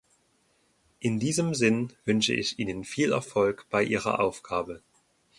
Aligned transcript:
In 0.99 1.19
diesem 1.19 1.53
Sinn 1.53 1.93
wünsche 2.05 2.33
ich 2.33 2.57
Ihnen 2.57 2.85
viel 2.85 3.11
Erfolg 3.11 3.67
bei 3.69 3.83
ihrer 3.83 4.19
Aufgabe. 4.19 4.81